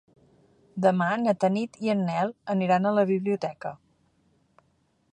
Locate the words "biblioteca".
3.15-3.77